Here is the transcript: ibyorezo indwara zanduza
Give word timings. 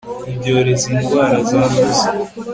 ibyorezo 0.31 0.85
indwara 0.95 1.37
zanduza 1.49 2.07